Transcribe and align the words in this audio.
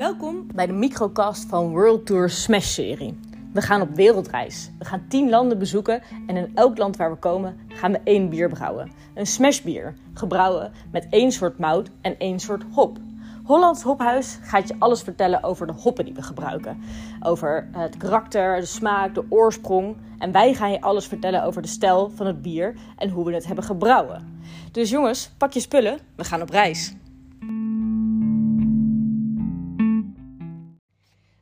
Welkom 0.00 0.46
bij 0.54 0.66
de 0.66 0.72
microcast 0.72 1.44
van 1.48 1.70
World 1.70 2.06
Tour 2.06 2.30
Smash 2.30 2.66
serie. 2.66 3.18
We 3.52 3.60
gaan 3.60 3.80
op 3.80 3.94
wereldreis. 3.94 4.70
We 4.78 4.84
gaan 4.84 5.04
10 5.08 5.30
landen 5.30 5.58
bezoeken 5.58 6.02
en 6.26 6.36
in 6.36 6.52
elk 6.54 6.78
land 6.78 6.96
waar 6.96 7.10
we 7.10 7.16
komen 7.16 7.56
gaan 7.68 7.92
we 7.92 8.00
één 8.04 8.28
bier 8.28 8.48
brouwen. 8.48 8.90
Een 9.14 9.26
smash 9.26 9.60
bier, 9.60 9.94
gebrouwen 10.14 10.72
met 10.92 11.06
één 11.10 11.32
soort 11.32 11.58
mout 11.58 11.90
en 12.00 12.18
één 12.18 12.40
soort 12.40 12.62
hop. 12.72 12.98
Hollands 13.44 13.82
Hophuis 13.82 14.38
gaat 14.42 14.68
je 14.68 14.74
alles 14.78 15.02
vertellen 15.02 15.42
over 15.42 15.66
de 15.66 15.72
hoppen 15.72 16.04
die 16.04 16.14
we 16.14 16.22
gebruiken. 16.22 16.82
Over 17.22 17.68
het 17.72 17.96
karakter, 17.96 18.60
de 18.60 18.66
smaak, 18.66 19.14
de 19.14 19.24
oorsprong. 19.28 19.96
En 20.18 20.32
wij 20.32 20.54
gaan 20.54 20.72
je 20.72 20.80
alles 20.80 21.06
vertellen 21.06 21.44
over 21.44 21.62
de 21.62 21.68
stijl 21.68 22.10
van 22.14 22.26
het 22.26 22.42
bier 22.42 22.74
en 22.96 23.10
hoe 23.10 23.24
we 23.24 23.34
het 23.34 23.46
hebben 23.46 23.64
gebrouwen. 23.64 24.40
Dus 24.72 24.90
jongens, 24.90 25.30
pak 25.38 25.52
je 25.52 25.60
spullen, 25.60 25.98
we 26.16 26.24
gaan 26.24 26.42
op 26.42 26.50
reis. 26.50 26.94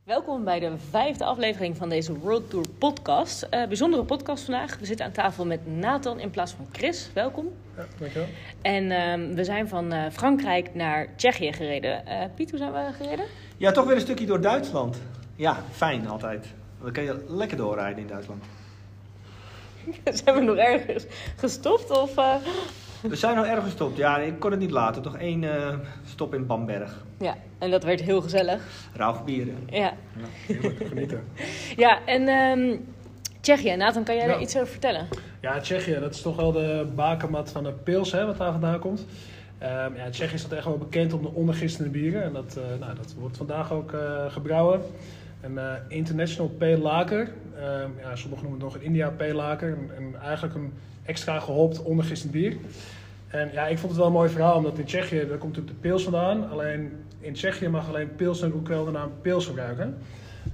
Welkom 0.08 0.44
bij 0.44 0.60
de 0.60 0.72
vijfde 0.90 1.24
aflevering 1.24 1.76
van 1.76 1.88
deze 1.88 2.18
World 2.18 2.50
Tour 2.50 2.68
podcast. 2.78 3.42
Uh, 3.42 3.66
bijzondere 3.66 4.04
podcast 4.04 4.44
vandaag. 4.44 4.78
We 4.78 4.86
zitten 4.86 5.06
aan 5.06 5.12
tafel 5.12 5.46
met 5.46 5.66
Nathan 5.66 6.20
in 6.20 6.30
plaats 6.30 6.52
van 6.52 6.66
Chris. 6.72 7.10
Welkom. 7.14 7.52
Ja, 7.76 7.86
dankjewel. 7.98 8.28
En 8.62 8.84
uh, 8.84 9.34
we 9.34 9.44
zijn 9.44 9.68
van 9.68 9.94
uh, 9.94 10.04
Frankrijk 10.12 10.74
naar 10.74 11.16
Tsjechië 11.16 11.52
gereden. 11.52 12.02
Piet, 12.34 12.50
hoe 12.50 12.58
zijn 12.58 12.72
we 12.72 12.92
gereden? 12.92 13.24
Ja, 13.56 13.72
toch 13.72 13.84
weer 13.84 13.94
een 13.94 14.00
stukje 14.00 14.26
door 14.26 14.40
Duitsland. 14.40 15.00
Ja, 15.36 15.56
fijn 15.70 16.08
altijd. 16.08 16.46
Dan 16.82 16.92
kan 16.92 17.04
je 17.04 17.24
lekker 17.28 17.56
doorrijden 17.56 17.98
in 17.98 18.08
Duitsland. 18.08 18.44
zijn 20.24 20.34
we 20.34 20.40
nog 20.40 20.56
ergens 20.56 21.04
gestopt? 21.36 21.90
Of, 21.90 22.14
we 23.02 23.16
zijn 23.16 23.36
nog 23.36 23.46
ergens 23.46 23.64
gestopt. 23.64 23.96
Ja, 23.96 24.18
ik 24.18 24.38
kon 24.38 24.50
het 24.50 24.60
niet 24.60 24.70
laten. 24.70 25.02
Toch 25.02 25.16
één 25.16 25.42
uh, 25.42 25.68
stop 26.04 26.34
in 26.34 26.46
Bamberg. 26.46 27.04
Ja, 27.18 27.36
en 27.58 27.70
dat 27.70 27.84
werd 27.84 28.00
heel 28.00 28.20
gezellig. 28.20 28.62
Rauw 28.94 29.24
bieren. 29.24 29.56
Ja. 29.66 29.78
ja 29.78 29.94
heerlijk, 30.46 30.86
genieten. 30.86 31.24
ja, 31.84 31.98
en 32.04 32.28
um, 32.28 32.86
Tsjechië. 33.40 33.76
Nathan, 33.76 34.04
kan 34.04 34.14
jij 34.14 34.26
ja. 34.26 34.32
daar 34.32 34.40
iets 34.40 34.56
over 34.56 34.68
vertellen? 34.68 35.08
Ja, 35.40 35.60
Tsjechië, 35.60 35.98
dat 36.00 36.14
is 36.14 36.22
toch 36.22 36.36
wel 36.36 36.52
de 36.52 36.86
bakermat 36.94 37.50
van 37.50 37.64
de 37.64 37.72
pils, 37.72 38.12
hè, 38.12 38.26
wat 38.26 38.38
daar 38.38 38.52
vandaan 38.52 38.78
komt. 38.78 39.06
Um, 39.62 39.96
ja, 39.96 40.10
Tsjechië 40.10 40.34
is 40.34 40.42
dat 40.42 40.52
echt 40.52 40.64
wel 40.64 40.78
bekend 40.78 41.12
om 41.12 41.22
de 41.22 41.32
ondergistende 41.32 41.90
bieren. 41.90 42.22
En 42.22 42.32
dat, 42.32 42.56
uh, 42.58 42.80
nou, 42.80 42.94
dat 42.94 43.14
wordt 43.18 43.36
vandaag 43.36 43.72
ook 43.72 43.92
uh, 43.92 44.00
gebrouwen. 44.28 44.80
Een 45.40 45.52
uh, 45.52 45.72
International 45.88 46.50
Pale 46.50 46.78
Lager. 46.78 47.20
Um, 47.20 47.92
ja, 48.00 48.16
sommigen 48.16 48.48
noemen 48.48 48.50
het 48.52 48.72
nog 48.72 48.74
een 48.74 48.82
India 48.82 49.10
Pale 49.10 49.34
Lager. 49.34 49.68
En, 49.68 49.90
en 49.96 50.20
eigenlijk 50.22 50.54
een 50.54 50.72
extra 51.04 51.40
gehopt 51.40 51.82
ondergistend 51.82 52.32
bier. 52.32 52.56
En 53.28 53.50
ja, 53.52 53.66
ik 53.66 53.78
vond 53.78 53.88
het 53.88 53.96
wel 53.96 54.06
een 54.06 54.12
mooi 54.12 54.30
verhaal, 54.30 54.56
omdat 54.56 54.78
in 54.78 54.84
Tsjechië, 54.84 55.26
daar 55.28 55.38
komt 55.38 55.56
natuurlijk 55.56 55.82
de 55.82 55.88
pils 55.88 56.02
vandaan. 56.02 56.50
Alleen 56.50 56.92
in 57.20 57.32
Tsjechië 57.32 57.68
mag 57.68 57.88
alleen 57.88 58.14
pilsner 58.14 58.54
ook 58.54 58.68
wel 58.68 58.84
de 58.84 58.90
naam 58.90 59.12
pils 59.22 59.46
gebruiken. 59.46 59.98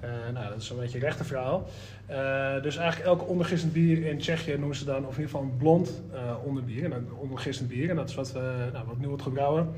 Uh, 0.04 0.10
nou, 0.34 0.48
dat 0.48 0.62
is 0.62 0.70
een 0.70 0.76
beetje 0.76 0.98
een 0.98 1.04
rechte 1.04 1.24
verhaal. 1.24 1.68
Uh, 2.10 2.62
dus 2.62 2.76
eigenlijk 2.76 3.08
elke 3.08 3.24
ondergistend 3.24 3.72
bier 3.72 4.06
in 4.06 4.18
Tsjechië 4.18 4.56
noemen 4.58 4.76
ze 4.76 4.84
dan, 4.84 5.06
of 5.06 5.16
in 5.16 5.20
ieder 5.20 5.24
geval 5.24 5.42
een 5.42 5.56
blond 5.56 6.02
uh, 6.12 6.20
onderbier, 6.44 6.84
een 6.84 7.08
ondergistend 7.14 7.68
bier. 7.68 7.90
En 7.90 7.96
dat 7.96 8.08
is 8.08 8.14
wat, 8.14 8.32
nou, 8.72 8.86
wat 8.86 8.98
nu 8.98 9.06
wordt 9.06 9.22
gebrouwen. 9.22 9.68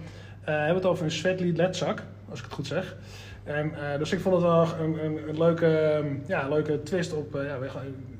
we 0.44 0.50
hebben 0.50 0.74
het 0.74 0.84
over 0.84 1.04
een 1.04 1.10
Svetli 1.10 1.56
Letzak, 1.56 2.02
als 2.28 2.38
ik 2.38 2.44
het 2.44 2.54
goed 2.54 2.66
zeg. 2.66 2.96
En, 3.46 3.72
dus 3.98 4.12
ik 4.12 4.20
vond 4.20 4.34
het 4.34 4.44
wel 4.44 4.66
een, 4.80 5.04
een, 5.04 5.28
een 5.28 5.38
leuke, 5.38 6.02
ja, 6.26 6.48
leuke 6.48 6.82
twist 6.82 7.12
op, 7.12 7.34
ja, 7.34 7.58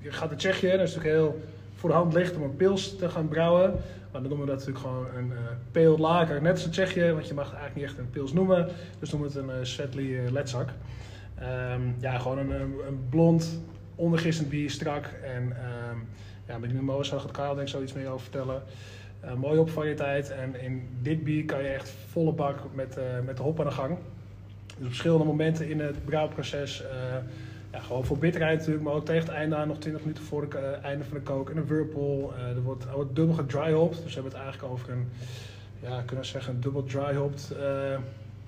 je 0.01 0.13
gaat 0.13 0.29
naar 0.29 0.39
Tsjechië, 0.39 0.71
dat 0.71 0.81
is 0.81 0.95
natuurlijk 0.95 1.15
heel 1.15 1.41
voor 1.75 1.89
de 1.89 1.97
hand 1.97 2.15
ligt 2.15 2.37
om 2.37 2.43
een 2.43 2.57
pils 2.57 2.97
te 2.97 3.09
gaan 3.09 3.29
brouwen. 3.29 3.71
Maar 4.13 4.21
dan 4.21 4.31
noemen 4.31 4.47
we 4.47 4.53
dat 4.53 4.67
natuurlijk 4.67 4.87
gewoon 4.87 5.07
een 5.17 5.31
uh, 5.31 5.39
peel 5.71 5.99
lager, 5.99 6.43
net 6.43 6.53
als 6.53 6.65
in 6.65 6.71
Tsjechië, 6.71 7.13
want 7.13 7.29
je 7.29 7.35
mag 7.35 7.51
het 7.51 7.59
eigenlijk 7.59 7.75
niet 7.75 7.85
echt 7.85 7.99
een 7.99 8.11
pils 8.11 8.33
noemen. 8.33 8.69
Dus 8.99 9.11
noemen 9.11 9.33
we 9.33 9.39
het 9.39 9.49
een 9.49 9.59
uh, 9.59 9.65
Svetli 9.65 10.31
Letzak. 10.31 10.69
Um, 11.73 11.95
ja, 12.01 12.19
gewoon 12.19 12.39
een, 12.39 12.51
een 12.61 13.07
blond, 13.11 13.61
ondergistend 13.95 14.49
bier, 14.49 14.71
strak. 14.71 15.05
En 15.23 15.43
um, 15.43 16.09
ja, 16.47 16.59
met 16.59 16.73
mimosa 16.73 17.19
gaat 17.19 17.31
Karel 17.31 17.55
denk 17.55 17.67
ik 17.67 17.75
zo 17.75 17.83
iets 17.83 17.93
meer 17.93 18.09
over 18.09 18.21
vertellen. 18.21 18.63
Uh, 19.25 19.35
mooie 19.35 19.61
opvariëteit. 19.61 20.31
En 20.31 20.61
in 20.61 20.89
dit 21.03 21.25
bier 21.25 21.45
kan 21.45 21.63
je 21.63 21.69
echt 21.69 21.89
volle 22.09 22.33
bak 22.33 22.59
met, 22.75 22.99
met 23.25 23.37
de 23.37 23.43
hop 23.43 23.61
aan 23.61 23.67
de 23.67 23.73
gang. 23.73 23.99
Dus 24.77 24.87
op 24.87 24.93
verschillende 24.93 25.25
momenten 25.25 25.69
in 25.69 25.81
het 25.81 26.05
brouwproces 26.05 26.83
uh, 26.83 26.89
ja, 27.73 27.81
gewoon 27.81 28.05
voor 28.05 28.19
bitterheid 28.19 28.59
natuurlijk, 28.59 28.85
maar 28.85 28.95
ook 28.95 29.05
tegen 29.05 29.27
het 29.27 29.35
einde 29.37 29.57
aan, 29.57 29.69
nog 29.69 29.79
20 29.79 30.03
minuten 30.03 30.25
voor 30.25 30.43
het 30.43 30.55
uh, 30.55 30.85
einde 30.85 31.05
van 31.05 31.17
de 31.17 31.23
kook. 31.23 31.51
En 31.51 31.57
een 31.57 31.67
whirlpool. 31.67 32.33
Uh, 32.37 32.57
er, 32.57 32.63
wordt, 32.63 32.85
er 32.85 32.95
wordt 32.95 33.17
dubbel 33.17 33.35
gedryhopped. 33.35 34.03
Dus 34.03 34.15
we 34.15 34.21
hebben 34.21 34.33
het 34.33 34.43
eigenlijk 34.43 34.73
over 34.73 34.91
een, 34.93 35.09
ja, 35.83 36.03
kunnen 36.07 36.25
we 36.25 36.31
zeggen, 36.31 36.55
een 36.55 36.61
dubbel 36.61 36.85
dryhopped 36.85 37.53
uh, 37.53 37.99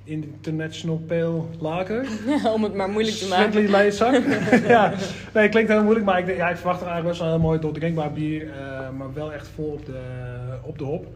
International 0.05 0.97
Pale 0.97 1.43
Lager. 1.59 2.07
Ja, 2.27 2.53
om 2.57 2.63
het 2.63 2.75
maar 2.75 2.89
moeilijk 2.89 3.17
te 3.17 3.29
maken. 3.29 3.71
Leidzak. 3.71 4.23
ja, 4.77 4.89
nee, 5.35 5.43
het 5.43 5.51
klinkt 5.51 5.71
heel 5.71 5.83
moeilijk, 5.83 6.07
maar 6.07 6.19
ik, 6.19 6.27
denk, 6.27 6.39
ja, 6.39 6.49
ik 6.49 6.57
verwacht 6.57 6.81
er 6.81 6.87
eigenlijk 6.87 7.09
best 7.09 7.19
wel 7.19 7.29
een 7.29 7.41
heel 7.41 7.49
mooi 7.49 7.61
doordrinkbaar 7.61 8.13
bier. 8.13 8.49
maar 8.97 9.15
wel 9.15 9.33
echt 9.33 9.49
vol 9.49 9.71
op 9.71 9.87
de, 9.87 10.01
op 10.63 10.79
de 10.79 10.85
hop. 10.85 11.07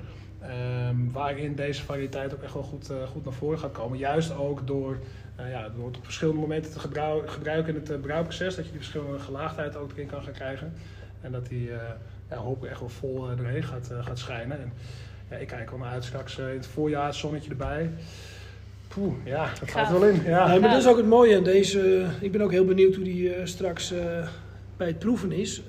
Um, 0.88 1.12
waarin 1.12 1.54
deze 1.54 1.82
variëteit 1.82 2.34
ook 2.34 2.42
echt 2.42 2.54
wel 2.54 2.62
goed, 2.62 2.90
goed 3.12 3.24
naar 3.24 3.34
voren 3.34 3.58
gaat 3.58 3.72
komen. 3.72 3.98
Juist 3.98 4.36
ook 4.36 4.66
door 4.66 4.98
uh, 5.40 5.50
ja, 5.50 5.68
door 5.76 5.86
het 5.86 5.96
op 5.96 6.04
verschillende 6.04 6.40
momenten 6.40 6.72
te 6.72 6.78
gebruiken, 6.78 7.30
gebruiken 7.30 7.74
in 7.74 7.80
het 7.80 7.90
uh, 7.90 7.96
brouwproces, 8.00 8.54
dat 8.54 8.64
je 8.64 8.70
die 8.70 8.80
verschillende 8.80 9.18
gelaagdheid 9.18 9.76
ook 9.76 9.92
erin 9.92 10.06
kan 10.06 10.22
gaan 10.22 10.32
krijgen. 10.32 10.72
En 11.20 11.32
dat 11.32 11.46
die 11.46 11.68
uh, 11.68 11.76
ja, 12.30 12.36
hopelijk 12.36 12.70
echt 12.70 12.80
wel 12.80 12.88
vol 12.88 13.36
doorheen 13.36 13.62
gaat, 13.62 13.90
gaat 14.00 14.18
schijnen. 14.18 14.60
En, 14.60 14.72
ja, 15.30 15.36
ik 15.36 15.46
kijk 15.46 15.72
er 15.72 15.78
naar 15.78 15.88
uit 15.88 16.04
straks 16.04 16.38
in 16.38 16.44
het 16.44 16.66
voorjaar, 16.66 17.06
het 17.06 17.14
zonnetje 17.14 17.50
erbij. 17.50 17.90
Poeh, 18.88 19.14
ja, 19.24 19.50
dat 19.60 19.70
gaat 19.70 19.90
wel 19.90 20.06
in. 20.06 20.22
Ja. 20.24 20.48
Nee, 20.48 20.60
maar 20.60 20.70
dat 20.70 20.78
is 20.78 20.86
ook 20.86 20.96
het 20.96 21.06
mooie 21.06 21.36
aan 21.36 21.44
deze. 21.44 22.06
Ik 22.20 22.32
ben 22.32 22.40
ook 22.40 22.50
heel 22.50 22.64
benieuwd 22.64 22.94
hoe 22.94 23.04
die 23.04 23.32
straks 23.44 23.94
bij 24.76 24.86
het 24.86 24.98
proeven 24.98 25.32
is. 25.32 25.62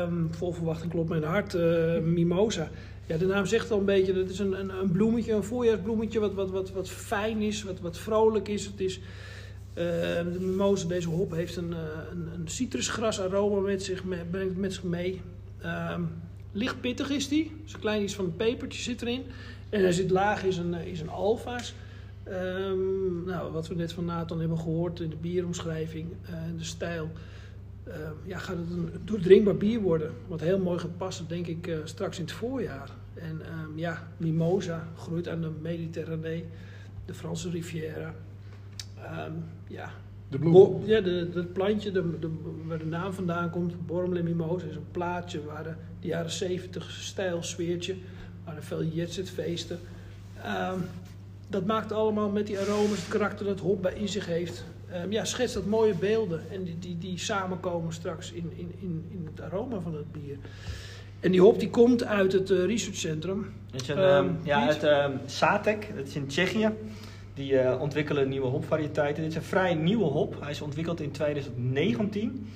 Um, 0.00 0.28
vol 0.30 0.52
verwachting 0.52 0.92
klopt 0.92 1.08
mijn 1.08 1.22
hart. 1.22 1.54
Mimosa. 2.02 2.68
Ja, 3.06 3.16
de 3.16 3.26
naam 3.26 3.46
zegt 3.46 3.70
al 3.70 3.78
een 3.78 3.84
beetje, 3.84 4.12
dat 4.12 4.30
is 4.30 4.38
een, 4.38 4.60
een, 4.60 4.78
een 4.80 4.90
bloemetje, 4.90 5.32
een 5.32 5.44
voorjaarsbloemetje 5.44 6.20
wat, 6.20 6.34
wat, 6.34 6.50
wat, 6.50 6.72
wat 6.72 6.88
fijn 6.88 7.40
is, 7.40 7.62
wat, 7.62 7.80
wat 7.80 7.98
vrolijk 7.98 8.48
is. 8.48 8.66
Het 8.66 8.80
is 8.80 8.98
uh, 8.98 9.84
de 10.32 10.36
mimosa, 10.40 10.88
deze 10.88 11.08
hop, 11.08 11.32
heeft 11.32 11.56
een, 11.56 11.72
een, 11.72 12.28
een 12.34 12.48
citrusgrasaroma 12.48 13.60
met 13.60 13.82
zich, 13.82 14.02
brengt 14.30 14.56
met 14.56 14.72
zich 14.72 14.82
mee. 14.82 15.20
Um, 15.64 16.08
licht 16.52 16.80
pittig 16.80 17.10
is 17.10 17.28
die, 17.28 17.52
dus 17.64 17.72
een 17.72 17.80
klein 17.80 18.02
iets 18.02 18.14
van 18.14 18.24
een 18.24 18.36
pepertje 18.36 18.82
zit 18.82 19.02
erin. 19.02 19.22
En 19.68 19.80
hij 19.80 19.92
zit 19.92 20.10
laag 20.10 20.44
is 20.44 20.56
een, 20.56 20.74
is 20.74 21.00
een 21.00 21.08
alfa's. 21.08 21.74
Um, 22.28 23.24
nou, 23.24 23.52
wat 23.52 23.68
we 23.68 23.74
net 23.74 23.92
van 23.92 24.04
Nathan 24.04 24.40
hebben 24.40 24.58
gehoord 24.58 25.00
in 25.00 25.10
de 25.10 25.16
bieromschrijving, 25.16 26.08
uh, 26.30 26.36
de 26.58 26.64
stijl. 26.64 27.10
Uh, 27.88 27.94
ja, 28.24 28.38
gaat 28.38 28.56
het 28.56 28.70
een 28.70 28.90
doordringbaar 29.04 29.56
bier 29.56 29.80
worden. 29.80 30.12
Wat 30.28 30.40
heel 30.40 30.58
mooi 30.58 30.78
gaat 30.78 30.96
passen, 30.96 31.28
denk 31.28 31.46
ik, 31.46 31.66
uh, 31.66 31.78
straks 31.84 32.18
in 32.18 32.24
het 32.24 32.32
voorjaar. 32.32 32.90
En 33.14 33.40
um, 33.62 33.78
ja, 33.78 34.08
Mimosa 34.16 34.88
groeit 34.96 35.28
aan 35.28 35.40
de 35.40 35.50
Mediterranee, 35.60 36.44
de 37.04 37.14
Franse 37.14 37.50
Riviera. 37.50 38.14
Um, 39.28 39.44
ja, 39.68 39.90
de 40.28 40.38
bloem. 40.38 40.84
ja, 40.84 41.02
het 41.02 41.52
plantje 41.52 41.92
de, 41.92 42.18
de, 42.18 42.30
waar 42.64 42.78
de 42.78 42.86
naam 42.86 43.12
vandaan 43.12 43.50
komt, 43.50 43.86
Bormle 43.86 44.22
Mimosa, 44.22 44.66
is 44.66 44.76
een 44.76 44.90
plaatje 44.90 45.44
waar 45.44 45.62
de, 45.62 45.74
de 46.00 46.06
jaren 46.06 46.30
70 46.30 46.90
stijl 46.90 47.42
sfeertje, 47.42 47.96
waar 48.44 48.56
er 48.56 48.62
veel 48.62 48.84
jetsetfeesten. 48.84 49.78
Um, 50.46 50.82
dat 51.48 51.66
maakt 51.66 51.92
allemaal 51.92 52.30
met 52.30 52.46
die 52.46 52.58
aromas, 52.58 52.98
het 52.98 53.08
karakter 53.08 53.46
dat 53.46 53.60
hop 53.60 53.82
bij 53.82 53.94
in 53.94 54.08
zich 54.08 54.26
heeft. 54.26 54.64
Um, 55.04 55.12
ja, 55.12 55.24
schets 55.24 55.52
dat 55.52 55.66
mooie 55.66 55.94
beelden 55.94 56.40
en 56.50 56.64
die, 56.64 56.78
die, 56.78 56.98
die 56.98 57.18
samenkomen 57.18 57.92
straks 57.92 58.32
in, 58.32 58.52
in, 58.56 58.74
in, 58.80 59.04
in 59.10 59.28
het 59.34 59.40
aroma 59.40 59.80
van 59.80 59.94
het 59.94 60.12
bier. 60.12 60.36
En 61.20 61.30
die 61.30 61.40
hop 61.40 61.58
die 61.58 61.70
komt 61.70 62.04
uit 62.04 62.32
het 62.32 62.50
uh, 62.50 62.64
researchcentrum. 62.64 63.52
Is 63.72 63.88
een, 63.88 63.98
um, 63.98 64.38
ja, 64.42 64.66
uit 64.66 65.10
Satek, 65.26 65.92
dat 65.96 66.06
is 66.06 66.14
in 66.14 66.26
Tsjechië. 66.26 66.70
Die 67.34 67.52
uh, 67.52 67.80
ontwikkelen 67.80 68.28
nieuwe 68.28 68.46
hopvariëteiten. 68.46 69.22
Dit 69.22 69.30
is 69.30 69.36
een 69.36 69.42
vrij 69.42 69.74
nieuwe 69.74 70.04
hop. 70.04 70.40
Hij 70.40 70.50
is 70.50 70.60
ontwikkeld 70.60 71.00
in 71.00 71.10
2019. 71.10 72.46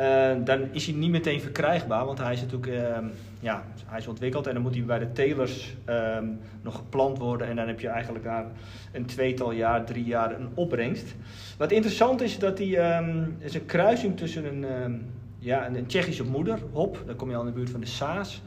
Uh, 0.00 0.30
dan 0.44 0.68
is 0.72 0.86
hij 0.86 0.94
niet 0.94 1.10
meteen 1.10 1.40
verkrijgbaar, 1.40 2.04
want 2.04 2.18
hij 2.18 2.32
is 2.32 2.40
natuurlijk 2.40 2.72
uh, 2.72 3.08
ja, 3.40 3.64
hij 3.86 3.98
is 3.98 4.06
ontwikkeld 4.06 4.46
en 4.46 4.54
dan 4.54 4.62
moet 4.62 4.74
hij 4.74 4.84
bij 4.84 4.98
de 4.98 5.12
telers 5.12 5.74
um, 5.88 6.38
nog 6.62 6.76
geplant 6.76 7.18
worden. 7.18 7.48
En 7.48 7.56
dan 7.56 7.66
heb 7.66 7.80
je 7.80 7.88
eigenlijk 7.88 8.24
na 8.24 8.46
een 8.92 9.06
tweetal 9.06 9.52
jaar, 9.52 9.84
drie 9.84 10.04
jaar 10.04 10.40
een 10.40 10.48
opbrengst. 10.54 11.14
Wat 11.58 11.72
interessant 11.72 12.20
is, 12.20 12.38
dat 12.38 12.58
hij 12.58 12.98
um, 12.98 13.36
is 13.38 13.54
een 13.54 13.66
kruising 13.66 14.16
tussen 14.16 14.44
een, 14.44 15.06
ja, 15.38 15.66
een 15.66 15.86
Tsjechische 15.86 16.24
moeder, 16.24 16.58
hop, 16.72 17.02
dan 17.06 17.16
kom 17.16 17.30
je 17.30 17.34
al 17.34 17.40
in 17.40 17.46
de 17.46 17.52
buurt 17.52 17.70
van 17.70 17.80
de 17.80 17.86
Saas, 17.86 18.42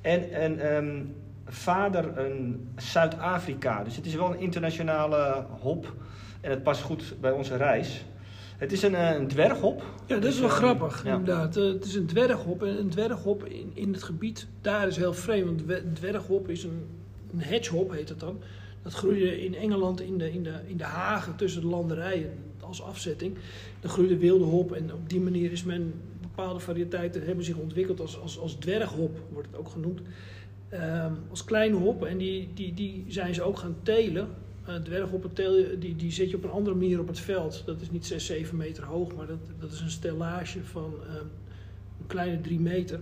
en 0.00 0.44
een 0.74 1.14
vader, 1.46 2.18
een 2.18 2.68
Zuid-Afrika. 2.76 3.84
Dus 3.84 3.96
het 3.96 4.06
is 4.06 4.14
wel 4.14 4.32
een 4.32 4.40
internationale 4.40 5.44
hop 5.60 5.94
en 6.40 6.50
het 6.50 6.62
past 6.62 6.82
goed 6.82 7.14
bij 7.20 7.30
onze 7.30 7.56
reis. 7.56 8.04
Het 8.58 8.72
is 8.72 8.82
een, 8.82 8.94
een 8.94 9.28
dwerghop. 9.28 9.84
Ja, 10.06 10.18
dat 10.18 10.32
is 10.32 10.40
wel 10.40 10.48
grappig, 10.48 11.04
ja. 11.04 11.16
inderdaad. 11.16 11.56
Uh, 11.56 11.72
het 11.72 11.84
is 11.84 11.94
een 11.94 12.06
dwerghop. 12.06 12.62
En 12.62 12.78
een 12.78 12.88
dwerghop 12.88 13.44
in, 13.44 13.70
in 13.74 13.92
het 13.92 14.02
gebied, 14.02 14.46
daar 14.60 14.86
is 14.86 14.96
heel 14.96 15.14
vreemd. 15.14 15.64
Want 15.66 15.82
dwerghop 15.94 16.48
is 16.48 16.64
een, 16.64 16.86
een 17.32 17.40
hedgehop, 17.40 17.90
heet 17.92 18.08
het 18.08 18.20
dan. 18.20 18.38
Dat 18.38 18.82
Dat 18.82 18.92
groeide 18.92 19.44
in 19.44 19.54
Engeland 19.54 20.00
in 20.00 20.18
de, 20.18 20.32
in 20.32 20.42
de, 20.42 20.54
in 20.66 20.76
de 20.76 20.84
hagen 20.84 21.36
tussen 21.36 21.60
de 21.60 21.66
landerijen 21.66 22.32
als 22.60 22.82
afzetting. 22.82 23.36
Dan 23.80 23.90
groeide 23.90 24.16
wilde 24.16 24.44
hop 24.44 24.72
en 24.72 24.92
op 24.92 25.08
die 25.08 25.20
manier 25.20 25.52
is 25.52 25.64
men 25.64 25.94
bepaalde 26.20 26.60
variëteiten 26.60 27.24
hebben 27.24 27.44
zich 27.44 27.56
ontwikkeld 27.56 28.00
als, 28.00 28.20
als, 28.20 28.38
als 28.38 28.54
dwerghop, 28.54 29.18
wordt 29.32 29.48
het 29.50 29.56
ook 29.56 29.68
genoemd. 29.68 30.00
Ehm, 30.68 31.12
als 31.30 31.44
kleine 31.44 31.76
hop 31.76 32.04
en 32.04 32.18
die, 32.18 32.48
die, 32.54 32.74
die 32.74 33.04
zijn 33.08 33.34
ze 33.34 33.42
ook 33.42 33.58
gaan 33.58 33.76
telen. 33.82 34.28
Dwerghoppen 34.82 35.32
teel 35.32 35.56
je, 35.56 35.78
die, 35.78 35.96
die 35.96 36.12
zet 36.12 36.30
je 36.30 36.36
op 36.36 36.44
een 36.44 36.50
andere 36.50 36.76
manier 36.76 37.00
op 37.00 37.06
het 37.06 37.20
veld. 37.20 37.62
Dat 37.66 37.80
is 37.80 37.90
niet 37.90 38.06
6, 38.06 38.26
7 38.26 38.56
meter 38.56 38.84
hoog, 38.84 39.14
maar 39.14 39.26
dat, 39.26 39.38
dat 39.60 39.72
is 39.72 39.80
een 39.80 39.90
stellage 39.90 40.64
van 40.64 40.94
um, 40.94 41.30
een 42.00 42.06
kleine 42.06 42.40
3 42.40 42.60
meter. 42.60 43.00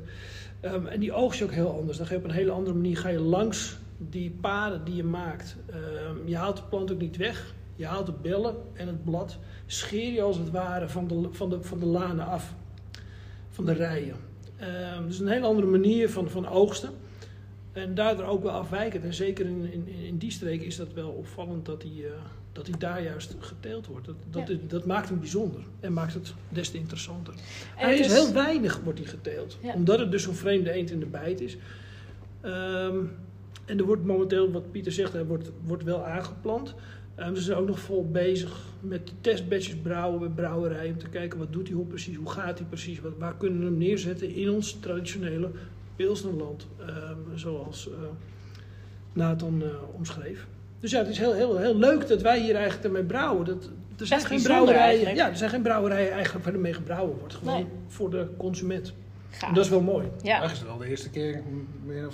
Um, 0.62 0.86
en 0.86 1.00
die 1.00 1.12
oogst 1.12 1.38
je 1.38 1.44
ook 1.44 1.52
heel 1.52 1.76
anders. 1.78 1.98
Dan 1.98 2.06
ga 2.06 2.12
je 2.12 2.18
op 2.18 2.24
een 2.24 2.30
hele 2.30 2.50
andere 2.50 2.76
manier 2.76 2.96
ga 2.96 3.08
je 3.08 3.20
langs 3.20 3.76
die 3.98 4.30
paden 4.40 4.84
die 4.84 4.94
je 4.94 5.04
maakt. 5.04 5.56
je 6.24 6.36
haalt 6.36 6.56
de 6.56 6.62
plant 6.68 6.92
ook 6.92 7.00
niet 7.00 7.16
weg. 7.16 7.54
Je 7.76 7.86
haalt 7.86 8.06
de 8.06 8.14
bellen 8.22 8.54
en 8.72 8.86
het 8.86 9.04
blad. 9.04 9.38
Scheer 9.66 10.12
je 10.12 10.22
als 10.22 10.38
het 10.38 10.50
ware 10.50 10.88
van 10.88 11.08
de, 11.08 11.28
van 11.30 11.50
de, 11.50 11.62
van 11.62 11.78
de 11.78 11.86
lanen 11.86 12.26
af. 12.26 12.54
Van 13.50 13.64
de 13.64 13.72
rijen. 13.72 14.16
dus 15.06 15.18
een 15.18 15.28
hele 15.28 15.46
andere 15.46 15.66
manier 15.66 16.10
van, 16.10 16.30
van 16.30 16.48
oogsten. 16.48 16.90
En 17.76 17.94
daardoor 17.94 18.26
ook 18.26 18.42
wel 18.42 18.52
afwijkend. 18.52 19.04
En 19.04 19.14
zeker 19.14 19.46
in, 19.46 19.72
in, 19.72 19.88
in 19.88 20.18
die 20.18 20.30
streek 20.30 20.62
is 20.62 20.76
dat 20.76 20.92
wel 20.92 21.10
opvallend 21.10 21.66
dat 21.66 21.82
hij, 21.82 21.92
uh, 21.92 22.10
dat 22.52 22.66
hij 22.66 22.78
daar 22.78 23.02
juist 23.02 23.36
geteeld 23.38 23.86
wordt. 23.86 24.06
Dat, 24.06 24.16
dat, 24.30 24.48
ja. 24.48 24.56
dat, 24.68 24.86
maakt 24.86 25.08
hem 25.08 25.18
bijzonder 25.18 25.60
en 25.80 25.92
maakt 25.92 26.14
het 26.14 26.34
des 26.48 26.70
te 26.70 26.78
interessanter. 26.78 27.34
En 27.34 27.86
hij 27.86 27.98
is, 27.98 28.12
heel 28.12 28.32
weinig 28.32 28.80
wordt 28.84 28.98
hij 28.98 29.08
geteeld. 29.08 29.58
Ja. 29.62 29.74
Omdat 29.74 29.98
het 29.98 30.10
dus 30.10 30.22
zo'n 30.22 30.34
vreemde 30.34 30.72
eend 30.72 30.90
in 30.90 31.00
de 31.00 31.06
bijt 31.06 31.40
is. 31.40 31.56
Um, 32.44 33.10
en 33.64 33.78
er 33.78 33.84
wordt 33.84 34.04
momenteel, 34.04 34.50
wat 34.52 34.70
Pieter 34.70 34.92
zegt, 34.92 35.14
er 35.14 35.26
wordt, 35.26 35.50
wordt 35.64 35.84
wel 35.84 36.04
aangeplant. 36.04 36.74
Um, 37.18 37.36
ze 37.36 37.42
zijn 37.42 37.58
ook 37.58 37.66
nog 37.66 37.78
vol 37.80 38.10
bezig 38.10 38.64
met 38.80 39.12
testbatches 39.20 39.76
brouwen 39.76 40.18
bij 40.18 40.28
brouwerijen. 40.28 40.92
Om 40.92 40.98
te 40.98 41.08
kijken 41.08 41.38
wat 41.38 41.52
doet 41.52 41.66
die 41.66 41.74
hop 41.74 41.88
precies, 41.88 42.16
hoe 42.16 42.30
gaat 42.30 42.58
hij 42.58 42.68
precies, 42.68 43.00
wat, 43.00 43.12
waar 43.18 43.36
kunnen 43.36 43.58
we 43.58 43.64
hem 43.64 43.78
neerzetten 43.78 44.34
in 44.34 44.50
ons 44.50 44.72
traditionele 44.80 45.50
Pilsnerland, 45.96 46.66
um, 46.80 47.38
zoals 47.38 47.88
uh, 47.88 47.94
Nathan 49.12 49.62
uh, 49.62 49.68
omschreef. 49.94 50.46
Dus 50.80 50.90
ja, 50.90 50.98
het 50.98 51.08
is 51.08 51.18
heel, 51.18 51.34
heel, 51.34 51.58
heel 51.58 51.76
leuk 51.76 52.08
dat 52.08 52.22
wij 52.22 52.40
hier 52.40 52.54
eigenlijk 52.54 52.84
ermee 52.84 53.04
brouwen. 53.04 53.44
Dat, 53.44 53.70
er 53.98 54.06
zijn 54.06 54.20
geen 54.20 54.42
brouwerijen, 54.42 55.14
ja, 55.14 55.28
er 55.28 55.36
zijn 55.36 55.50
geen 55.50 55.62
brouwerijen 55.62 56.12
eigenlijk 56.12 56.44
waar 56.44 56.54
ermee 56.54 56.72
gebrouwen 56.72 57.18
wordt. 57.18 57.34
Gewoon 57.34 57.54
nee. 57.54 57.66
voor 57.88 58.10
de 58.10 58.28
consument. 58.36 58.92
En 59.40 59.54
dat 59.54 59.64
is 59.64 59.70
wel 59.70 59.80
mooi. 59.80 60.06
Ja. 60.22 60.40
Dat 60.40 60.50
is 60.50 60.62
wel 60.62 60.76
de 60.76 60.86
eerste 60.86 61.10
keer. 61.10 61.42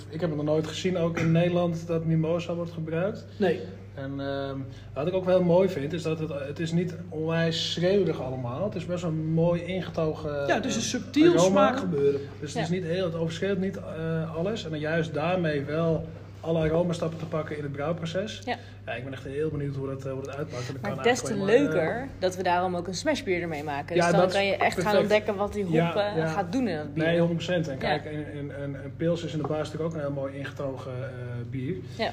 Ik 0.09 0.21
heb 0.21 0.29
het 0.29 0.35
nog 0.35 0.45
nooit 0.45 0.67
gezien, 0.67 0.97
ook 0.97 1.17
in 1.17 1.31
Nederland, 1.31 1.87
dat 1.87 2.05
mimosa 2.05 2.55
wordt 2.55 2.71
gebruikt. 2.71 3.25
Nee. 3.37 3.59
En 3.93 4.11
uh, 4.19 4.51
wat 4.93 5.07
ik 5.07 5.13
ook 5.13 5.25
wel 5.25 5.43
mooi 5.43 5.69
vind, 5.69 5.93
is 5.93 6.03
dat 6.03 6.19
het, 6.19 6.29
het 6.47 6.59
is 6.59 6.71
niet 6.71 6.95
onwijs 7.09 7.71
schreeuwig 7.71 8.21
allemaal. 8.21 8.63
Het 8.63 8.75
is 8.75 8.85
best 8.85 9.01
wel 9.01 9.11
een 9.11 9.33
mooi 9.33 9.63
ingetogen 9.63 10.47
Ja, 10.47 10.55
het 10.55 10.65
is 10.65 10.75
een 10.75 10.81
subtiel 10.81 11.39
smaakgebeuren. 11.39 12.21
Dus 12.39 12.53
het, 12.53 12.63
is 12.63 12.69
niet 12.69 12.83
heel, 12.83 13.05
het 13.05 13.15
overschreeuwt 13.15 13.57
niet 13.57 13.77
uh, 13.77 14.35
alles. 14.35 14.63
En 14.63 14.69
dan 14.69 14.79
juist 14.79 15.13
daarmee 15.13 15.63
wel 15.63 16.07
alle 16.43 16.69
aromastappen 16.69 17.19
te 17.19 17.25
pakken 17.25 17.57
in 17.57 17.63
het 17.63 17.71
brouwproces. 17.71 18.41
Ja. 18.45 18.57
ja 18.85 18.93
ik 18.93 19.03
ben 19.03 19.13
echt 19.13 19.23
heel 19.23 19.49
benieuwd 19.49 19.75
hoe 19.75 19.87
dat, 19.87 20.03
hoe 20.03 20.21
dat 20.23 20.35
uitpakt. 20.35 20.71
En 20.81 20.95
maar 20.95 21.03
des 21.03 21.21
te 21.21 21.43
leuker 21.43 22.01
uh, 22.01 22.07
dat 22.19 22.35
we 22.35 22.43
daarom 22.43 22.75
ook 22.75 22.87
een 22.87 22.95
smashbier 22.95 23.41
ermee 23.41 23.63
maken. 23.63 23.95
Dus 23.95 24.05
ja, 24.05 24.11
dan 24.11 24.29
kan 24.29 24.45
je 24.45 24.51
echt 24.51 24.59
perfect. 24.59 24.87
gaan 24.87 24.97
ontdekken 24.97 25.35
wat 25.35 25.53
die 25.53 25.63
hop 25.63 25.73
ja, 25.73 26.27
gaat 26.27 26.51
doen 26.51 26.67
in 26.67 26.77
dat 26.77 26.93
bier. 26.93 27.03
Nee, 27.03 27.65
100%. 27.65 27.69
En 27.69 27.77
kijk, 27.77 28.05
een, 28.05 28.37
een, 28.37 28.63
een, 28.63 28.83
een 28.83 28.95
pils 28.97 29.23
is 29.23 29.33
in 29.33 29.41
de 29.41 29.47
basis 29.47 29.71
natuurlijk 29.71 29.89
ook 29.89 29.93
een 29.93 30.07
heel 30.07 30.21
mooi 30.21 30.37
ingetogen 30.37 30.91
uh, 30.91 31.07
bier. 31.49 31.75
Ja. 31.97 32.11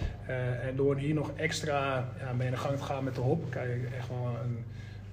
En 0.66 0.76
door 0.76 0.96
hier 0.96 1.14
nog 1.14 1.30
extra 1.36 2.08
ja, 2.18 2.32
mee 2.32 2.46
in 2.46 2.52
de 2.52 2.58
gang 2.58 2.76
te 2.76 2.82
gaan 2.82 3.04
met 3.04 3.14
de 3.14 3.20
hop, 3.20 3.50
krijg 3.50 3.68
je 3.68 3.88
echt 3.96 4.08
wel 4.08 4.28
een, 4.44 4.64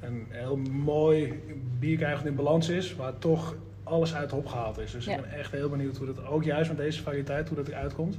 een 0.08 0.25
heel 0.30 0.58
mooi 0.72 1.44
bier 1.80 1.98
krijgen 1.98 2.18
dat 2.18 2.28
in 2.28 2.36
balans 2.36 2.70
is, 2.70 2.96
waar 2.96 3.18
toch 3.20 3.56
alles 3.84 4.16
uit 4.16 4.30
de 4.30 4.36
hop 4.36 4.48
gehaald 4.48 4.78
is. 4.78 4.92
Dus 4.92 5.08
ik 5.08 5.22
ben 5.22 5.31
echt 5.31 5.52
heel 5.52 5.70
benieuwd 5.70 5.98
hoe 5.98 6.08
dat 6.08 6.25
ook 6.25 6.44
juist 6.44 6.70
met 6.70 6.78
deze 6.78 7.02
variëteit, 7.02 7.48
hoe 7.48 7.58
dat 7.58 7.68
eruit 7.68 7.94
komt. 7.94 8.18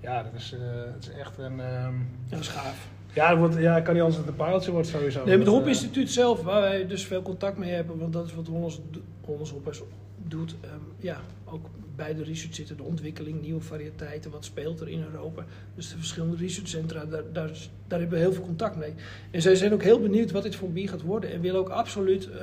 Ja, 0.00 0.22
dat 0.22 0.32
is, 0.34 0.52
uh, 0.52 0.60
dat 0.92 1.02
is 1.02 1.10
echt 1.18 1.38
een... 1.38 1.60
Um, 1.60 2.08
dat 2.28 2.40
is 2.40 2.48
gaaf. 2.48 2.88
Ja, 3.12 3.36
wordt, 3.36 3.56
ja, 3.56 3.80
kan 3.80 3.94
niet 3.94 4.02
anders 4.02 4.26
een 4.26 4.36
paaltje 4.36 4.70
wordt 4.70 4.88
sowieso. 4.88 5.24
Nee, 5.24 5.36
met 5.36 5.46
het 5.46 5.56
Hop-instituut 5.56 6.10
zelf, 6.10 6.42
waar 6.42 6.60
wij 6.60 6.86
dus 6.86 7.06
veel 7.06 7.22
contact 7.22 7.58
mee 7.58 7.70
hebben, 7.70 7.98
want 7.98 8.12
dat 8.12 8.26
is 8.26 8.34
wat 8.34 8.46
Hollands, 8.46 8.80
Hollands 9.24 9.50
Hoppers 9.50 9.82
doet. 10.30 10.54
Um, 10.64 10.80
ja, 10.98 11.20
ook 11.44 11.66
bij 11.96 12.14
de 12.14 12.22
research 12.22 12.54
zitten 12.54 12.76
de 12.76 12.82
ontwikkeling, 12.82 13.42
nieuwe 13.42 13.60
variëteiten, 13.60 14.30
wat 14.30 14.44
speelt 14.44 14.80
er 14.80 14.88
in 14.88 15.04
Europa. 15.12 15.44
Dus 15.74 15.90
de 15.90 15.96
verschillende 15.96 16.36
researchcentra, 16.36 17.04
daar, 17.04 17.22
daar, 17.32 17.50
daar 17.86 17.98
hebben 17.98 18.18
we 18.18 18.24
heel 18.24 18.32
veel 18.32 18.44
contact 18.44 18.76
mee. 18.76 18.94
En 19.30 19.42
zij 19.42 19.54
zijn 19.54 19.72
ook 19.72 19.82
heel 19.82 20.00
benieuwd 20.00 20.30
wat 20.30 20.42
dit 20.42 20.56
voor 20.56 20.70
bier 20.70 20.88
gaat 20.88 21.02
worden 21.02 21.32
en 21.32 21.40
willen 21.40 21.60
ook 21.60 21.68
absoluut 21.68 22.28
uh, 22.28 22.40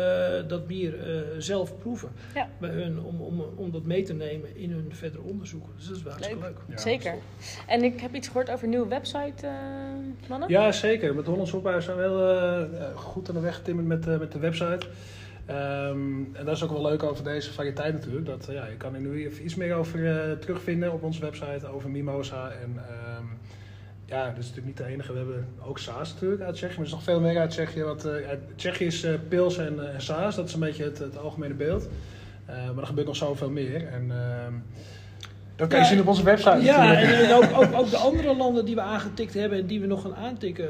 dat 0.47 0.67
bier 0.67 0.93
uh, 0.93 1.21
zelf 1.37 1.77
proeven 1.77 2.09
ja. 2.33 2.49
bij 2.59 2.69
hun, 2.69 2.99
om, 2.99 3.21
om, 3.21 3.41
om 3.55 3.71
dat 3.71 3.83
mee 3.83 4.03
te 4.03 4.13
nemen 4.13 4.55
in 4.55 4.71
hun 4.71 4.87
verdere 4.89 5.23
onderzoeken. 5.23 5.71
Dus 5.75 5.87
dat 5.87 5.95
is 5.95 6.03
wel 6.03 6.11
hartstikke 6.11 6.43
leuk. 6.43 6.57
leuk. 6.67 6.77
Ja, 6.77 6.83
zeker. 6.83 7.13
En 7.67 7.83
ik 7.83 7.99
heb 7.99 8.15
iets 8.15 8.27
gehoord 8.27 8.49
over 8.49 8.63
een 8.63 8.69
nieuwe 8.69 8.87
website, 8.87 9.45
uh, 9.45 10.29
mannen? 10.29 10.49
Ja, 10.49 10.71
zeker. 10.71 11.15
Met 11.15 11.25
Hollands 11.25 11.51
Hophuis 11.51 11.85
zijn 11.85 11.97
we 11.97 12.03
heel 12.03 12.93
goed 12.95 13.29
aan 13.29 13.35
de 13.35 13.41
weg 13.41 13.55
getimmerd 13.55 13.87
met, 13.87 14.19
met 14.19 14.31
de 14.31 14.39
website. 14.39 14.87
Um, 15.49 16.29
en 16.33 16.45
dat 16.45 16.55
is 16.55 16.63
ook 16.63 16.71
wel 16.71 16.81
leuk 16.81 17.03
over 17.03 17.23
deze 17.23 17.53
variëteit 17.53 17.93
natuurlijk. 17.93 18.25
Dat, 18.25 18.47
ja, 18.51 18.65
je 18.65 18.75
kan 18.77 18.93
er 18.93 18.99
nu 18.99 19.31
iets 19.43 19.55
meer 19.55 19.75
over 19.75 19.99
uh, 19.99 20.31
terugvinden 20.31 20.93
op 20.93 21.03
onze 21.03 21.21
website 21.21 21.67
over 21.67 21.89
Mimosa. 21.89 22.49
En 22.49 22.69
um, 22.69 23.37
ja, 24.05 24.25
dat 24.25 24.37
is 24.37 24.47
natuurlijk 24.47 24.65
niet 24.65 24.77
de 24.77 24.85
enige. 24.85 25.11
We 25.11 25.17
hebben 25.17 25.47
ook 25.65 25.79
Saas 25.79 26.13
natuurlijk 26.13 26.41
uit 26.41 26.55
Tsjechië. 26.55 26.73
Maar 26.73 26.79
er 26.79 26.85
is 26.85 26.91
nog 26.91 27.03
veel 27.03 27.19
meer 27.19 27.39
uit 27.39 27.49
Tsjechië. 27.49 27.83
Wat, 27.83 28.05
uh, 28.05 28.11
uit 28.11 28.39
Tsjechië 28.55 28.85
is 28.85 29.03
uh, 29.03 29.13
Pils 29.27 29.57
en, 29.57 29.93
en 29.93 30.01
Saas. 30.01 30.35
Dat 30.35 30.47
is 30.47 30.53
een 30.53 30.59
beetje 30.59 30.83
het, 30.83 30.97
het 30.97 31.17
algemene 31.17 31.53
beeld. 31.53 31.89
maar 32.45 32.77
er 32.77 32.87
gebeurt 32.87 33.07
nog 33.07 33.15
zoveel 33.15 33.49
meer. 33.49 33.87
En, 33.87 34.11
um, 34.11 34.63
dat 35.55 35.67
kan 35.67 35.79
je 35.79 35.85
zien 35.85 35.99
op 35.99 36.07
onze 36.07 36.23
website. 36.23 36.61
Ja, 36.61 36.95
en, 36.95 37.33
ook, 37.33 37.43
ook, 37.63 37.73
ook, 37.73 37.89
de 37.89 37.97
andere 37.97 38.35
landen 38.35 38.65
die 38.65 38.75
we 38.75 38.81
aangetikt 38.81 39.33
hebben 39.33 39.59
en 39.59 39.65
die 39.65 39.81
we 39.81 39.87
nog 39.87 40.01
gaan 40.01 40.15
aantikken. 40.15 40.69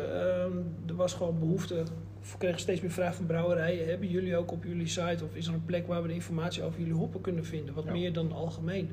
er 0.87 0.95
was 0.95 1.13
gewoon 1.13 1.39
behoefte 1.39 1.83
we 2.21 2.37
kregen 2.37 2.59
steeds 2.59 2.81
meer 2.81 2.91
vragen 2.91 3.15
van 3.15 3.25
brouwerijen. 3.25 3.87
Hebben 3.87 4.09
jullie 4.09 4.37
ook 4.37 4.51
op 4.51 4.63
jullie 4.63 4.87
site 4.87 5.23
of 5.23 5.35
is 5.35 5.47
er 5.47 5.53
een 5.53 5.65
plek 5.65 5.87
waar 5.87 6.01
we 6.01 6.07
de 6.07 6.13
informatie 6.13 6.63
over 6.63 6.79
jullie 6.79 6.93
hoppen 6.93 7.21
kunnen 7.21 7.45
vinden? 7.45 7.73
Wat 7.73 7.85
meer 7.85 8.13
dan 8.13 8.31
algemeen. 8.31 8.89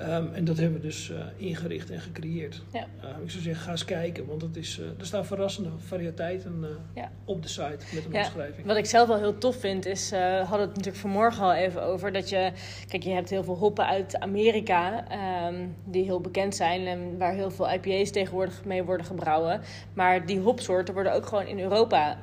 Um, 0.00 0.34
en 0.34 0.44
dat 0.44 0.56
hebben 0.56 0.80
we 0.80 0.86
dus 0.86 1.10
uh, 1.10 1.16
ingericht 1.36 1.90
en 1.90 2.00
gecreëerd. 2.00 2.62
Ja. 2.72 2.86
Uh, 3.04 3.10
ik 3.24 3.30
zou 3.30 3.42
zeggen, 3.42 3.64
ga 3.64 3.70
eens 3.70 3.84
kijken, 3.84 4.26
want 4.26 4.42
het 4.42 4.56
is, 4.56 4.78
uh, 4.78 4.86
er 4.98 5.06
staan 5.06 5.26
verrassende 5.26 5.70
variëteiten 5.76 6.64
ja. 6.94 7.10
op 7.24 7.42
de 7.42 7.48
site 7.48 7.84
met 7.94 8.04
een 8.04 8.12
ja. 8.12 8.18
omschrijving. 8.18 8.66
Wat 8.66 8.76
ik 8.76 8.86
zelf 8.86 9.08
wel 9.08 9.18
heel 9.18 9.38
tof 9.38 9.56
vind, 9.56 9.86
is, 9.86 10.10
we 10.10 10.42
hadden 10.46 10.66
het 10.66 10.76
natuurlijk 10.76 10.96
vanmorgen 10.96 11.44
al 11.44 11.54
even 11.54 11.82
over, 11.82 12.12
dat 12.12 12.28
je, 12.28 12.52
kijk, 12.88 13.02
je 13.02 13.10
hebt 13.10 13.30
heel 13.30 13.44
veel 13.44 13.56
hoppen 13.56 13.86
uit 13.86 14.18
Amerika, 14.18 15.04
um, 15.48 15.76
die 15.84 16.04
heel 16.04 16.20
bekend 16.20 16.54
zijn 16.54 16.86
en 16.86 17.18
waar 17.18 17.34
heel 17.34 17.50
veel 17.50 17.70
IPA's 17.70 18.10
tegenwoordig 18.10 18.64
mee 18.64 18.82
worden 18.82 19.06
gebrouwen. 19.06 19.60
Maar 19.94 20.26
die 20.26 20.40
hopsoorten 20.40 20.94
worden 20.94 21.12
ook 21.12 21.26
gewoon 21.26 21.46
in 21.46 21.60
Europa 21.60 22.18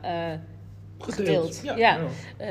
gedeeld. 1.11 1.61
Ja. 1.63 1.75
ja. 1.75 1.99
Uh, 2.41 2.47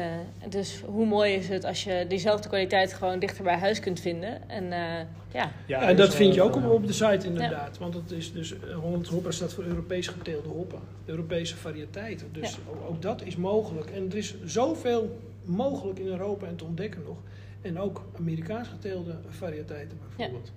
dus 0.48 0.82
hoe 0.86 1.06
mooi 1.06 1.32
is 1.34 1.48
het 1.48 1.64
als 1.64 1.84
je 1.84 2.04
diezelfde 2.08 2.48
kwaliteit 2.48 2.92
gewoon 2.92 3.18
dichter 3.18 3.44
bij 3.44 3.56
huis 3.58 3.80
kunt 3.80 4.00
vinden. 4.00 4.48
En, 4.48 4.64
uh, 4.64 4.98
ja. 5.32 5.52
ja, 5.66 5.88
en 5.88 5.96
dat 5.96 6.14
vind 6.14 6.34
je 6.34 6.42
ook 6.42 6.56
op, 6.56 6.70
op 6.70 6.86
de 6.86 6.92
site 6.92 7.26
inderdaad. 7.26 7.78
Want 7.78 7.94
het 7.94 8.10
is 8.10 8.32
dus, 8.32 8.54
Holland 8.80 9.08
Hopper 9.08 9.32
staat 9.32 9.52
voor 9.52 9.64
Europees 9.64 10.08
geteelde 10.08 10.48
hoppen. 10.48 10.78
Europese 11.04 11.56
variëteiten. 11.56 12.28
Dus 12.32 12.58
ook, 12.68 12.88
ook, 12.88 13.02
dat 13.02 13.22
is 13.22 13.36
mogelijk. 13.36 13.90
En 13.90 14.10
er 14.10 14.16
is 14.16 14.34
zoveel 14.44 15.18
mogelijk 15.44 15.98
in 15.98 16.06
Europa 16.06 16.46
en 16.46 16.56
te 16.56 16.64
ontdekken 16.64 17.02
nog. 17.06 17.16
En 17.62 17.78
ook 17.78 18.04
Amerikaans 18.18 18.68
geteelde 18.68 19.14
variëteiten 19.28 19.98
bijvoorbeeld. 20.16 20.52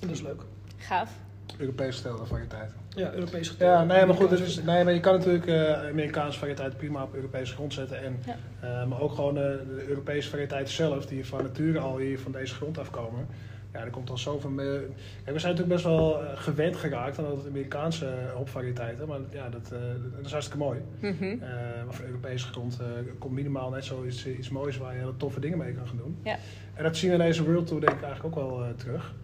En 0.00 0.08
dat 0.08 0.16
is 0.16 0.22
leuk. 0.22 0.42
Gaaf. 0.76 1.10
Europese 1.58 1.98
stelde 1.98 2.26
variëteiten. 2.26 2.76
Ja, 2.88 3.12
Europese 3.12 3.54
Ja, 3.58 3.84
nee, 3.84 4.06
maar 4.06 4.14
goed, 4.16 4.30
dus, 4.30 4.62
nee, 4.62 4.84
maar 4.84 4.92
je 4.92 5.00
kan 5.00 5.18
natuurlijk 5.18 5.46
uh, 5.46 5.88
Amerikaanse 5.88 6.38
variëteiten 6.38 6.78
prima 6.78 7.02
op 7.02 7.14
Europese 7.14 7.54
grond 7.54 7.72
zetten. 7.72 8.02
En, 8.02 8.18
ja. 8.26 8.36
uh, 8.64 8.86
maar 8.86 9.00
ook 9.00 9.12
gewoon 9.12 9.36
uh, 9.36 9.42
de 9.42 9.84
Europese 9.88 10.28
variëteiten 10.28 10.74
zelf, 10.74 11.06
die 11.06 11.26
van 11.26 11.42
nature 11.42 11.78
al 11.78 11.98
hier 11.98 12.18
van 12.18 12.32
deze 12.32 12.54
grond 12.54 12.78
afkomen. 12.78 13.26
Ja, 13.72 13.80
er 13.80 13.90
komt 13.90 14.10
al 14.10 14.18
zoveel 14.18 14.50
meer. 14.50 14.80
Kijk, 15.24 15.34
we 15.34 15.38
zijn 15.38 15.56
natuurlijk 15.56 15.68
best 15.68 15.84
wel 15.84 16.20
gewend 16.34 16.76
geraakt 16.76 17.18
aan 17.18 17.24
de 17.24 17.48
Amerikaanse 17.48 18.14
hopvariëteiten. 18.34 19.08
Maar 19.08 19.18
ja, 19.30 19.48
dat, 19.48 19.68
dat 20.16 20.24
is 20.24 20.32
hartstikke 20.32 20.64
mooi. 20.64 20.80
Mm 21.00 21.16
-hmm. 21.18 21.38
maar 21.84 21.94
van 21.94 22.04
Europese 22.04 22.46
grond 22.46 22.78
komt 23.18 23.34
minimaal 23.34 23.70
net 23.70 23.84
zo 23.84 24.04
iets, 24.04 24.26
iets 24.26 24.48
moois 24.48 24.76
waar 24.76 24.92
je 24.92 24.98
hele 24.98 25.16
toffe 25.16 25.40
dingen 25.40 25.58
mee 25.58 25.72
kan 25.72 25.86
gaan 25.86 25.96
doen. 25.96 26.18
Ja. 26.22 26.36
En 26.74 26.82
dat 26.82 26.96
zien 26.96 27.10
we 27.10 27.16
in 27.16 27.22
deze 27.22 27.44
World 27.44 27.66
Tour 27.66 27.80
denk 27.80 27.96
ik 27.96 28.02
eigenlijk 28.02 28.36
ook 28.36 28.50
wel 28.50 28.74
terug. 28.76 29.14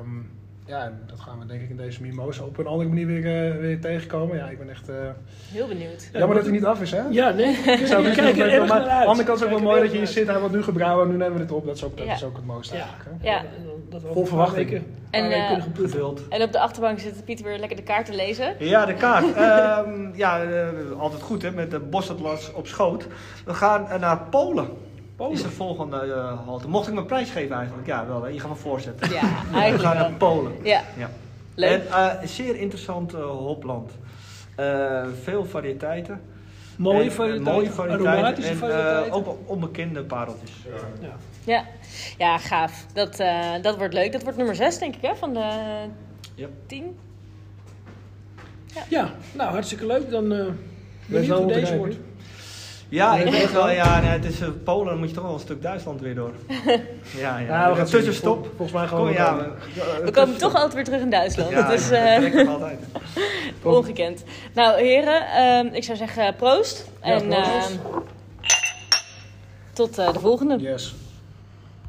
Um, 0.00 0.30
ja, 0.66 0.84
en 0.84 1.00
dat 1.06 1.20
gaan 1.20 1.38
we 1.38 1.46
denk 1.46 1.62
ik 1.62 1.70
in 1.70 1.76
deze 1.76 2.02
Mimosa 2.02 2.42
op 2.44 2.58
een 2.58 2.66
andere 2.66 2.88
manier 2.88 3.06
weer, 3.06 3.50
eh, 3.52 3.56
weer 3.60 3.80
tegenkomen. 3.80 4.36
Ja, 4.36 4.48
ik 4.48 4.58
ben 4.58 4.70
echt... 4.70 4.88
eh, 4.88 4.94
Heel 5.52 5.68
benieuwd. 5.68 6.08
jammer 6.12 6.34
dat 6.36 6.44
hij 6.44 6.52
niet 6.54 6.64
af 6.64 6.80
is, 6.80 6.90
hè? 6.90 7.00
Ja, 7.10 7.30
nee. 7.30 7.50
Ik 7.56 7.86
zou 7.86 8.02
we 8.02 8.08
het 8.08 8.18
kijken 8.18 8.50
er 8.52 8.66
maar 8.66 8.78
aan 8.88 9.00
de 9.00 9.06
andere 9.06 9.24
kant 9.26 9.38
is 9.38 9.44
het 9.44 9.52
ook 9.54 9.58
wel 9.60 9.68
mooi 9.68 9.82
dat 9.82 9.90
je 9.92 9.96
hier 9.98 10.06
zit. 10.06 10.26
Hij 10.26 10.38
wordt 10.40 10.54
nu 10.54 10.62
gebrouwen, 10.62 11.08
nu 11.08 11.16
nemen 11.16 11.32
we 11.32 11.38
dit 11.38 11.52
op. 11.52 11.66
Dat 11.66 11.76
is 11.76 11.84
ook, 11.84 11.96
dat 11.96 12.06
Ja. 12.06 12.12
is 12.12 12.24
ook 12.24 12.36
het 12.36 12.46
mooiste 12.46 12.76
Ja. 12.76 12.80
eigenlijk. 12.82 13.22
Hè? 13.22 13.30
Ja. 13.30 13.38
En 13.38 13.44
Dat 13.90 14.02
Vol 14.12 14.24
verwachting. 14.26 14.82
En, 15.10 15.30
eh. 15.30 15.62
Geduld. 15.74 16.28
En 16.28 16.42
op 16.42 16.52
de 16.52 16.60
achterbank 16.60 16.98
zit 16.98 17.24
Pieter 17.24 17.44
weer 17.44 17.58
lekker 17.58 17.76
de 17.76 17.82
kaart 17.82 18.06
te 18.06 18.14
lezen. 18.14 18.54
Ja, 18.58 18.86
de 18.86 18.94
kaart. 18.94 19.32
Ehm, 19.34 20.10
ja, 20.16 20.42
altijd 20.98 21.22
goed 21.22 21.42
hè, 21.42 21.50
met 21.50 21.70
de 21.70 21.78
Bosatlas 21.80 22.52
op 22.52 22.66
schoot. 22.66 23.06
We 23.44 23.54
gaan 23.54 24.00
naar 24.00 24.18
Polen. 24.30 24.68
Polen. 25.16 25.32
Is 25.32 25.42
de 25.42 25.50
volgende 25.50 25.96
eh, 26.00 26.44
halte. 26.46 26.68
Mocht 26.68 26.88
ik 26.88 26.94
mijn 26.94 27.06
prijs 27.06 27.30
geven 27.30 27.56
eigenlijk? 27.56 27.86
Ja, 27.86 28.06
wel. 28.06 28.22
Hè? 28.22 28.28
Je 28.28 28.40
gaat 28.40 28.48
me 28.50 28.56
voorzetten. 28.56 29.10
Ja, 29.10 29.20
We 29.20 29.26
gaan 29.26 29.54
eigenlijk 29.60 29.94
naar. 29.94 30.10
Polen. 30.12 30.52
Ja, 30.62 30.82
Ja. 30.96 31.10
leuk. 31.54 31.70
En 31.70 31.86
eh, 31.92 32.22
een 32.22 32.28
zeer 32.28 32.56
interessant 32.56 33.14
eh, 33.14 33.20
hopland. 33.24 33.90
Eh, 34.56 35.04
veel 35.22 35.44
variëteiten. 35.44 36.20
Mooie 36.78 37.02
En, 37.04 37.12
variëteiten, 37.12 37.52
mooie 37.52 37.70
variëteiten 37.70 38.08
aromatische 38.12 38.50
en, 38.50 38.56
eh, 38.56 38.60
variëteiten. 38.62 39.12
ook 39.12 39.36
onbekende 39.46 40.02
pareltjes. 40.04 40.50
Ja. 41.00 41.08
Ja, 41.44 41.64
ja 42.18 42.38
gaaf. 42.38 42.86
Dat, 42.92 43.20
eh, 43.20 43.50
dat 43.62 43.76
wordt 43.76 43.94
leuk. 43.94 44.12
Dat 44.12 44.22
wordt 44.22 44.36
nummer 44.38 44.54
6, 44.56 44.78
denk 44.78 44.94
ik, 44.96 45.02
hè, 45.02 45.16
van 45.16 45.32
de 45.34 45.48
Ja. 46.34 46.46
10. 46.66 46.96
ja, 48.88 49.10
nou 49.32 49.50
hartstikke 49.50 49.86
leuk. 49.86 50.10
Dan 50.10 50.32
eh 50.32 50.38
wel 50.38 50.48
benieuwd 51.06 51.38
hoe 51.38 51.52
deze 51.52 51.76
wordt. 51.76 51.96
Ja, 52.94 53.16
ik 53.16 53.24
denk 53.30 53.42
echt 53.42 53.52
wel, 53.52 53.70
ja, 53.70 54.00
nee, 54.00 54.10
het 54.10 54.24
is 54.24 54.40
eh, 54.40 54.48
Polen, 54.64 54.86
dan 54.86 54.98
moet 54.98 55.08
je 55.08 55.14
toch 55.14 55.24
wel 55.24 55.32
een 55.34 55.40
stuk 55.40 55.62
Duitsland 55.62 56.00
weer 56.00 56.14
door. 56.14 56.32
Ja, 57.16 57.38
ja. 57.38 57.38
Ja, 57.46 57.70
we 57.70 57.76
gaan 57.76 57.86
tussenstop. 57.86 58.38
Vol- 58.38 58.52
Volgens 58.56 58.72
mij 58.78 58.86
gewoon... 58.86 59.06
Kom, 59.06 59.14
ja, 59.14 59.36
we, 59.36 60.00
We 60.04 60.10
komen 60.10 60.36
toch 60.38 60.54
altijd 60.54 60.74
weer 60.74 60.84
terug 60.84 61.00
in 61.00 61.10
Duitsland. 61.10 61.50
Ja, 61.50 61.68
dat 61.68 61.78
is 61.80 61.90
eh, 61.90 62.18
nog 62.34 62.48
altijd. 62.48 62.78
ongekend. 63.62 64.24
Nou, 64.54 64.80
heren, 64.80 65.26
ehm, 65.26 65.66
ik 65.74 65.84
zou 65.84 65.96
zeggen 65.98 66.34
proost. 66.36 66.90
Ja, 67.02 67.10
en 67.12 67.28
proost. 67.28 67.46
ehm, 67.46 67.98
tot 69.72 69.98
eh, 69.98 70.12
de 70.12 70.20
volgende. 70.20 70.56
Yes. 70.58 70.94